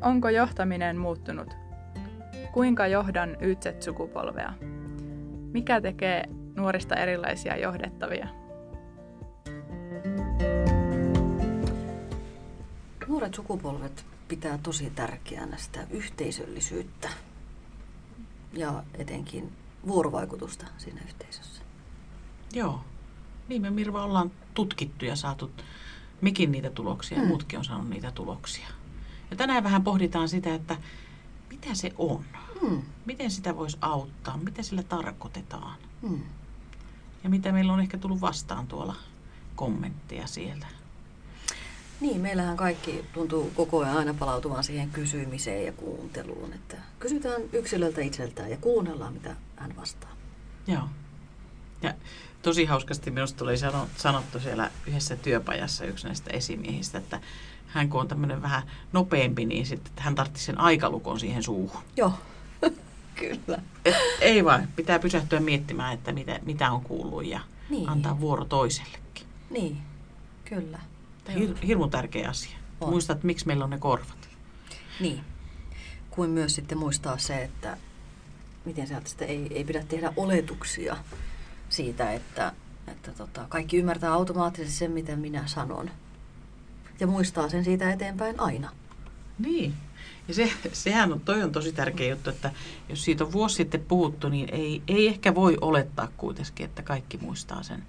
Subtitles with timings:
[0.00, 1.54] Onko johtaminen muuttunut?
[2.52, 4.52] Kuinka johdan YZ-sukupolvea?
[5.52, 6.24] Mikä tekee
[6.56, 8.28] nuorista erilaisia johdettavia?
[13.08, 17.08] Nuoret sukupolvet pitää tosi tärkeänä sitä yhteisöllisyyttä
[18.52, 19.52] ja etenkin
[19.86, 21.62] vuorovaikutusta siinä yhteisössä.
[22.52, 22.80] Joo.
[23.48, 25.50] Niin me Mirva ollaan tutkittu ja saatu
[26.20, 27.28] mikin niitä tuloksia ja Mm.
[27.28, 28.66] muutkin on saanut niitä tuloksia.
[29.30, 30.76] Ja tänään vähän pohditaan sitä, että
[31.50, 32.24] mitä se on.
[32.60, 32.82] Hmm.
[33.06, 35.74] Miten sitä voisi auttaa, mitä sillä tarkoitetaan.
[36.02, 36.20] Hmm.
[37.24, 38.96] Ja mitä meillä on ehkä tullut vastaan tuolla
[39.56, 40.66] kommentteja sieltä.
[42.00, 46.52] Niin, meillähän kaikki tuntuu koko ajan aina palautuvan siihen kysymiseen ja kuunteluun.
[46.52, 50.10] Että kysytään yksilöltä itseltään ja kuunnellaan, mitä hän vastaa.
[50.66, 50.88] Joo.
[51.82, 51.94] Ja
[52.42, 57.20] tosi hauskasti minusta tuli sano- sanottu siellä yhdessä työpajassa yksi näistä esimiehistä, että
[57.68, 61.80] hän kun on tämmöinen vähän nopeampi, niin sitten hän tarvitsi sen aikalukon siihen suuhun.
[61.96, 62.12] Joo,
[63.20, 63.62] kyllä.
[63.84, 67.88] Et ei vaan, pitää pysähtyä miettimään, että mitä, mitä on kuullut ja Niin.
[67.88, 69.26] antaa vuoro toisellekin.
[69.50, 69.78] Niin,
[70.44, 70.78] kyllä.
[71.28, 72.58] Hir- hirmu tärkeä asia.
[72.80, 72.90] On.
[72.90, 74.28] Muista, että miksi meillä on ne korvat.
[75.00, 75.20] Niin.
[76.10, 77.76] Kuin myös sitten muistaa se, että
[78.64, 80.96] miten sieltä sitten ei, ei pidä tehdä oletuksia
[81.68, 82.52] siitä, että,
[82.88, 85.90] että tota, kaikki ymmärtää automaattisesti sen, mitä minä sanon.
[87.00, 88.70] Ja muistaa sen siitä eteenpäin aina.
[89.38, 89.74] Niin.
[90.28, 92.50] Ja se, sehän on, toi on tosi tärkeä juttu, että
[92.88, 97.18] jos siitä on vuosi sitten puhuttu, niin ei, ei ehkä voi olettaa kuitenkin, että kaikki
[97.18, 97.82] muistaa sen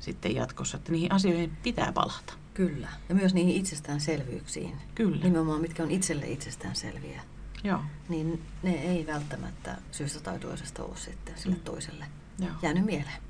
[0.00, 2.32] sitten jatkossa, että niihin asioihin pitää palata.
[2.54, 2.88] Kyllä.
[3.08, 4.76] Ja myös niihin itsestäänselvyyksiin.
[4.94, 5.16] Kyllä.
[5.24, 7.22] Nimenomaan mitkä on itselle itsestäänselviä.
[7.64, 7.80] Joo.
[8.08, 11.62] Niin ne ei välttämättä syystä tai toisesta ole sitten sille Mm.
[11.62, 12.04] toiselle
[12.38, 12.50] Joo.
[12.62, 13.22] jäänyt mieleen.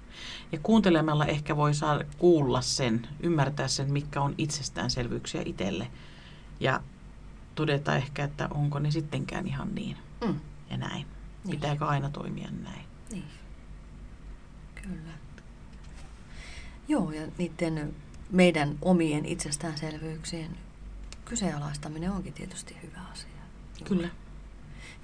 [0.53, 5.91] Ja kuuntelemalla ehkä voi saada kuulla sen, ymmärtää sen, mitkä on itsestäänselvyyksiä itselle.
[6.61, 6.81] Ja
[7.55, 10.41] todeta ehkä, että onko ne sittenkään ihan niin Mm.
[10.71, 11.07] ja näin.
[11.45, 11.51] Niin.
[11.51, 12.85] Pitääkö aina toimia näin?
[13.11, 13.25] Niin.
[14.83, 15.13] Kyllä.
[16.89, 17.95] Joo, ja niiden
[18.31, 20.59] meidän omien itsestäänselvyyksien
[21.25, 23.29] kyseenalaistaminen onkin tietysti hyvä asia.
[23.85, 24.09] Kyllä.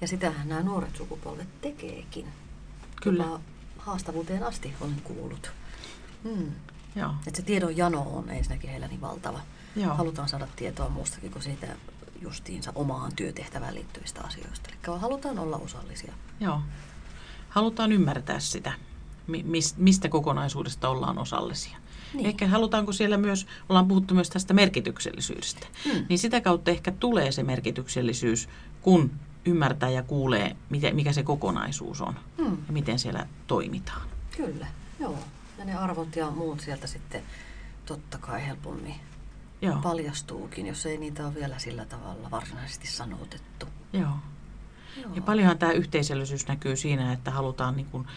[0.01, 2.27] Ja sitähän nämä nuoret sukupolvet tekeekin.
[3.01, 3.23] Kyllä.
[3.23, 3.41] Jopa
[3.79, 5.51] haastavuuteen asti olen kuullut.
[6.23, 6.51] Mm.
[6.95, 7.11] Joo.
[7.27, 9.39] Että se tiedon jano on ensinnäkin heillä niin valtava.
[9.75, 9.93] Joo.
[9.95, 11.67] Halutaan saada tietoa muustakin kuin siitä
[12.21, 14.69] justiinsa omaan työtehtävään liittyvistä asioista.
[14.69, 16.13] Eli halutaan olla osallisia.
[16.39, 16.61] Joo.
[17.49, 18.73] Halutaan ymmärtää sitä,
[19.27, 21.77] mi- mis- mistä kokonaisuudesta ollaan osallisia.
[22.13, 22.25] Niin.
[22.25, 26.05] Ehkä halutaanko siellä myös, ollaan puhuttu myös tästä merkityksellisyydestä, Mm.
[26.09, 28.49] niin sitä kautta ehkä tulee se merkityksellisyys,
[28.81, 29.11] kun
[29.45, 32.57] ymmärtää ja kuulee, miten, mikä se kokonaisuus on Mm.
[32.67, 34.01] ja miten siellä toimitaan.
[34.37, 34.67] Kyllä,
[34.99, 35.17] joo.
[35.57, 37.21] Ja ne arvot ja muut sieltä sitten
[37.85, 38.95] totta kai helpommin
[39.61, 39.75] Joo.
[39.81, 43.65] paljastuukin, jos ei niitä ole vielä sillä tavalla varsinaisesti sanotettu.
[43.93, 44.11] Joo.
[45.01, 45.13] Joo.
[45.13, 48.07] Ja paljonhan tämä yhteisöllisyys näkyy siinä, että halutaan niin kuin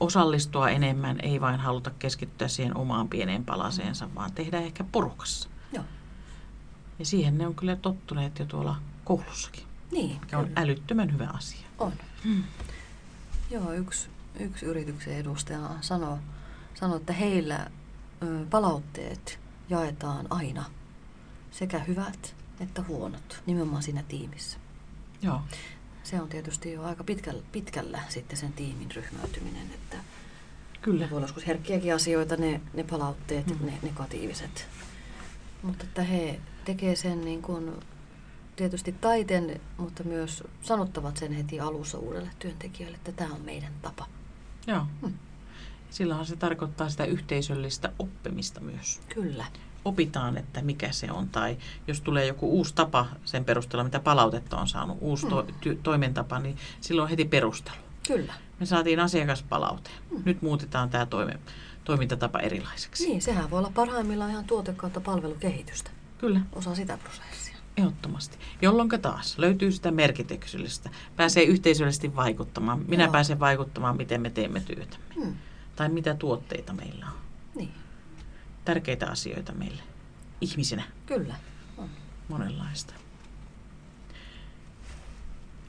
[0.00, 5.48] osallistua enemmän, ei vain haluta keskittyä siihen omaan pieneen palaseensa, vaan tehdä ehkä porukassa.
[5.72, 5.84] Joo.
[6.98, 10.60] Ja siihen ne on kyllä tottuneet jo tuolla koulussakin, Niin, mikä on kyllä.
[10.60, 11.66] älyttömän hyvä asia.
[11.78, 11.92] On.
[12.24, 12.42] Hmm.
[13.50, 14.08] Joo, yksi,
[14.40, 16.18] yksi yrityksen edustaja sanoi,
[16.74, 17.70] sanoi, että heillä
[18.22, 20.64] ö, palautteet jaetaan aina,
[21.50, 24.58] sekä hyvät että huonot, nimenomaan siinä tiimissä.
[25.22, 25.40] Joo,
[26.02, 29.96] Se on tietysti jo aika pitkällä, pitkällä sitten sen tiimin ryhmäytyminen, että
[30.82, 31.10] kyllä.
[31.10, 33.66] voi olla joskus herkkiäkin asioita, ne, ne palautteet, Mm.
[33.66, 34.66] ne negatiiviset.
[35.62, 37.72] Mutta että he tekee sen niin kuin
[38.60, 44.06] tietysti taiten, mutta myös sanottavat sen heti alussa uudelle työntekijälle, että tämä on meidän tapa.
[44.66, 44.86] Joo.
[45.00, 45.14] Hmm.
[45.90, 49.00] Silloinhan se tarkoittaa sitä yhteisöllistä oppimista myös.
[49.14, 49.44] Kyllä.
[49.84, 51.56] Opitaan, että mikä se on, tai
[51.86, 55.54] jos tulee joku uusi tapa sen perusteella, mitä palautetta on saanut, uusi to- Hmm.
[55.54, 57.76] ty- toimentapa, niin silloin on heti perustelu.
[58.06, 58.32] Kyllä.
[58.60, 59.90] Me saatiin asiakaspalaute.
[60.10, 60.22] Hmm.
[60.24, 61.38] Nyt muutetaan tämä toime,
[61.84, 63.06] toimintatapa erilaiseksi.
[63.08, 65.90] Niin, sehän voi olla parhaimmillaan ihan tuote kautta palvelukehitystä.
[66.18, 67.56] Kyllä, Osa sitä prosessia.
[67.80, 68.38] Ehdottomasti.
[68.62, 70.90] Jolloin taas löytyy sitä merkityksellistä.
[71.16, 72.84] Pääsee yhteisöllisesti vaikuttamaan.
[72.88, 73.12] Minä Joo.
[73.12, 74.96] pääsen vaikuttamaan, miten me teemme työtä.
[75.14, 75.34] Hmm.
[75.76, 77.18] Tai mitä tuotteita meillä on.
[77.54, 77.72] Niin,
[78.64, 79.82] Tärkeitä asioita meille
[80.40, 80.82] ihmisinä.
[81.06, 81.34] kyllä.
[81.78, 81.88] On.
[82.28, 82.94] monenlaista.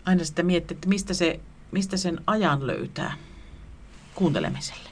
[0.05, 1.39] Aina sitä miettii, että mistä, se,
[1.71, 3.13] mistä sen ajan löytää
[4.15, 4.89] kuuntelemiselle.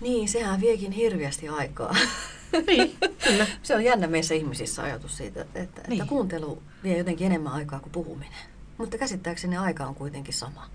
[0.00, 1.96] Niin, sehän viekin hirveästi aikaa.
[2.66, 3.46] Niin, kyllä.
[3.62, 6.06] Se on jännä meissä ihmisissä ajatus siitä, että, että Niin.
[6.06, 8.38] kuuntelu vie jotenkin enemmän aikaa kuin puhuminen.
[8.78, 10.70] Mutta käsittääkseni aika on kuitenkin sama.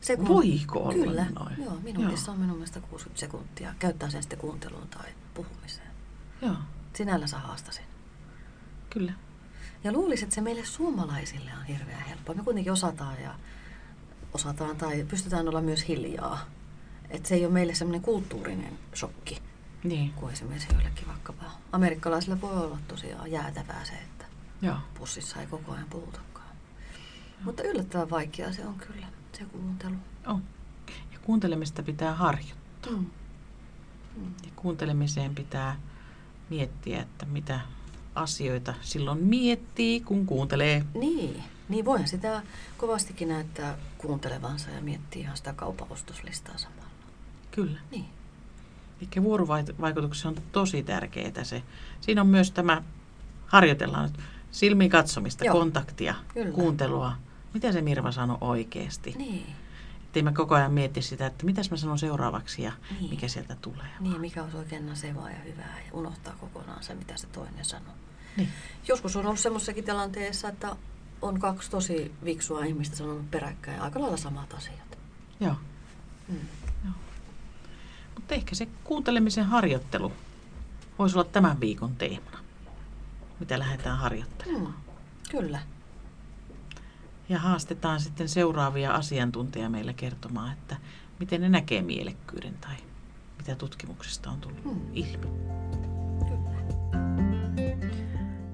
[0.00, 1.26] Sekun- Voiko olla Kyllä.
[1.38, 1.54] noin?
[1.64, 3.74] Joo, minuutissa on minun mielestä 60 sekuntia.
[3.78, 5.88] Käyttää sen sitten kuunteluun tai puhumiseen.
[6.42, 6.54] Joo,
[6.92, 7.84] Sinällänsä haastasin.
[8.90, 9.12] kyllä.
[9.84, 12.34] Ja luulisin, että se meille suomalaisille on hirveän helppoa.
[12.34, 13.34] Me kuitenkin osataan ja
[14.34, 16.46] osataan tai pystytään olla myös hiljaa.
[17.10, 19.42] Että se ei ole meille semmoinen kulttuurinen shokki
[19.84, 24.24] Niin, kuin esimerkiksi joillekin vaikkapa amerikkalaisille voi olla tosiaan jäätävää se, että
[24.62, 24.76] joo.
[24.98, 26.48] pussissa ei koko ajan puhutakaan.
[27.44, 29.94] Mutta yllättävän vaikeaa se on kyllä, se kuuntelu.
[30.26, 30.42] On.
[31.12, 32.92] Ja kuuntelemista pitää harjoittaa.
[32.92, 33.06] Mm.
[34.16, 34.34] Mm.
[34.44, 35.80] Ja kuuntelemiseen pitää
[36.50, 37.60] miettiä, että mitä
[38.14, 40.84] asioita silloin miettii, kun kuuntelee.
[40.94, 42.42] Niin, niin voihan sitä
[42.76, 46.90] kovastikin näyttää kuuntelevansa ja miettiä ihan sitä kaupan ostoslistaa samalla.
[47.50, 47.80] Kyllä.
[47.90, 48.21] Niin.
[49.02, 51.62] Eli vuorovaikutuksessa on tosi tärkeää se.
[52.00, 52.82] Siinä on myös tämä,
[53.46, 54.20] harjoitellaan nyt
[54.50, 55.54] silmiin katsomista, Joo.
[55.54, 56.52] kontaktia, Kyllä.
[56.52, 57.12] kuuntelua.
[57.54, 59.14] Mitä se Mirva sanoi oikeasti?
[59.18, 59.46] Niin.
[60.04, 63.10] Ettei mä koko ajan mietti sitä, että mitäs mä sanon seuraavaksi ja Niin.
[63.10, 63.86] mikä sieltä tulee.
[64.00, 67.94] Niin, mikä olisi oikein nasevaa ja hyvää ja unohtaa kokonaan se, mitä se toinen sanoo.
[68.36, 68.48] Niin.
[68.88, 70.76] Joskus on ollut semmoisessakin tilanteessa, että
[71.22, 74.98] on kaksi tosi viksua ihmistä sanonut peräkkäin aika lailla samat asiat.
[75.40, 75.56] Joo.
[76.28, 76.36] Mm.
[78.14, 80.12] Mutta ehkä se kuuntelemisen harjoittelu
[80.98, 82.38] voisi olla tämän viikon teemana,
[83.40, 84.74] mitä lähdetään harjoittelemaan.
[84.74, 84.92] Mm.
[85.30, 85.58] Kyllä.
[87.28, 90.76] Ja haastetaan sitten seuraavia asiantuntijia meille kertomaan, että
[91.20, 92.74] miten ne näkee mielekkyyden tai
[93.38, 94.80] mitä tutkimuksesta on tullut Mm.
[94.92, 95.26] ilmi.
[96.28, 96.52] Kyllä.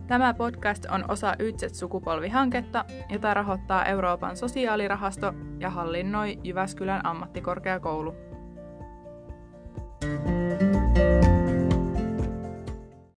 [0.06, 8.27] Tämä podcast on osa Ytset-sukupolvihanketta, jota rahoittaa Euroopan sosiaalirahasto ja hallinnoi Jyväskylän ammattikorkeakoulu.